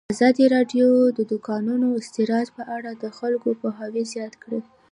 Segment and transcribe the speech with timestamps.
[0.13, 4.59] ازادي راډیو د د کانونو استخراج په اړه د خلکو پوهاوی زیات کړی.